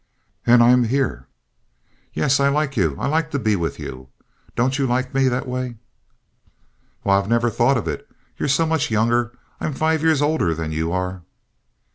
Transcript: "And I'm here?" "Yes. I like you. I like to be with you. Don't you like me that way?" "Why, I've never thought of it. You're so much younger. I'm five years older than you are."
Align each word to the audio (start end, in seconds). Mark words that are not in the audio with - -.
"And 0.47 0.63
I'm 0.63 0.85
here?" 0.85 1.27
"Yes. 2.11 2.39
I 2.39 2.49
like 2.49 2.75
you. 2.75 2.95
I 2.99 3.05
like 3.05 3.29
to 3.29 3.37
be 3.37 3.55
with 3.55 3.77
you. 3.77 4.09
Don't 4.55 4.79
you 4.79 4.87
like 4.87 5.13
me 5.13 5.27
that 5.27 5.47
way?" 5.47 5.75
"Why, 7.03 7.19
I've 7.19 7.29
never 7.29 7.51
thought 7.51 7.77
of 7.77 7.87
it. 7.87 8.09
You're 8.35 8.49
so 8.49 8.65
much 8.65 8.89
younger. 8.89 9.31
I'm 9.59 9.73
five 9.75 10.01
years 10.01 10.19
older 10.23 10.55
than 10.55 10.71
you 10.71 10.91
are." 10.91 11.21